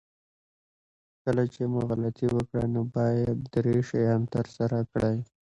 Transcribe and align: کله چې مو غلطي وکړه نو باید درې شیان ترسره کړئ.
کله 1.23 1.43
چې 1.53 1.61
مو 1.71 1.79
غلطي 1.89 2.27
وکړه 2.31 2.63
نو 2.73 2.81
باید 2.95 3.37
درې 3.53 3.75
شیان 3.89 4.21
ترسره 4.33 4.79
کړئ. 4.91 5.17